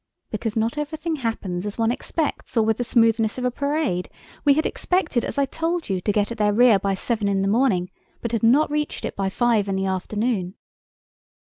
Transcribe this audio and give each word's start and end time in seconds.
"Because 0.31 0.55
not 0.57 0.79
everything 0.79 1.17
happens 1.17 1.63
as 1.67 1.77
one 1.77 1.91
expects 1.91 2.57
or 2.57 2.65
with 2.65 2.77
the 2.77 2.83
smoothness 2.83 3.37
of 3.37 3.45
a 3.45 3.51
parade. 3.51 4.09
We 4.43 4.55
had 4.55 4.65
expected, 4.65 5.23
as 5.23 5.37
I 5.37 5.45
told 5.45 5.89
you, 5.89 6.01
to 6.01 6.11
get 6.11 6.31
at 6.31 6.39
their 6.39 6.53
rear 6.53 6.79
by 6.79 6.95
seven 6.95 7.27
in 7.27 7.43
the 7.43 7.47
morning 7.47 7.91
but 8.19 8.31
had 8.31 8.41
not 8.41 8.71
reached 8.71 9.05
it 9.05 9.15
by 9.15 9.29
five 9.29 9.69
in 9.69 9.75
the 9.75 9.85
afternoon." 9.85 10.55